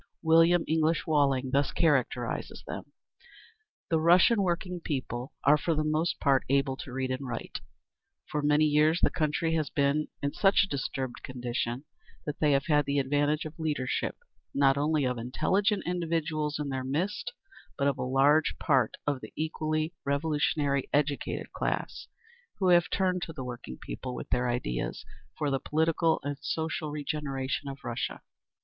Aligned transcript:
William 0.23 0.63
English 0.67 1.05
Walling 1.05 1.51
thus 1.51 1.71
characterises 1.71 2.63
them: 2.65 2.85
The 3.91 3.99
Russian 3.99 4.41
working 4.41 4.79
people 4.79 5.31
are 5.43 5.59
for 5.59 5.75
the 5.75 5.83
most 5.83 6.19
part 6.19 6.43
able 6.49 6.75
to 6.77 6.91
read 6.91 7.11
and 7.11 7.27
write. 7.27 7.59
For 8.25 8.41
many 8.41 8.65
years 8.65 8.99
the 9.01 9.11
country 9.11 9.53
has 9.53 9.69
been 9.69 10.07
in 10.23 10.33
such 10.33 10.63
a 10.63 10.67
disturbed 10.67 11.21
condition 11.21 11.83
that 12.25 12.39
they 12.39 12.51
have 12.53 12.65
had 12.65 12.85
the 12.85 12.97
advantage 12.97 13.45
of 13.45 13.59
leadership 13.59 14.17
not 14.55 14.75
only 14.75 15.05
of 15.05 15.19
intelligent 15.19 15.83
individuals 15.85 16.57
in 16.57 16.69
their 16.69 16.83
midst, 16.83 17.33
but 17.77 17.87
of 17.87 17.99
a 17.99 18.03
large 18.03 18.57
part 18.57 18.97
of 19.05 19.21
the 19.21 19.31
equally 19.35 19.93
revolutionary 20.03 20.89
educated 20.91 21.51
class, 21.53 22.07
who 22.57 22.69
have 22.69 22.89
turned 22.89 23.21
to 23.21 23.33
the 23.33 23.43
working 23.43 23.77
people 23.77 24.15
with 24.15 24.31
their 24.31 24.49
ideas 24.49 25.05
for 25.37 25.51
the 25.51 25.59
political 25.59 26.19
and 26.23 26.37
social 26.41 26.89
regeneration 26.89 27.69
of 27.69 27.83
Russia…. 27.83 28.23